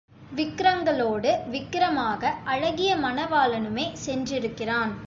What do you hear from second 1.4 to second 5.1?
விக்கிரமாக அழகிய மணவாளனுமே சென்றிருக்கிறான்.